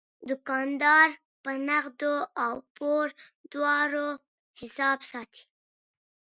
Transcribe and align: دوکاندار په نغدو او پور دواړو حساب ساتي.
دوکاندار 0.29 1.09
په 1.43 1.51
نغدو 1.67 2.15
او 2.45 2.53
پور 2.75 3.07
دواړو 3.51 4.09
حساب 4.59 4.99
ساتي. 5.11 5.43